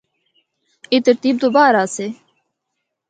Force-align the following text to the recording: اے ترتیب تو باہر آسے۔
اے 0.91 0.97
ترتیب 1.05 1.35
تو 1.41 1.47
باہر 1.55 1.75
آسے۔ 1.83 2.07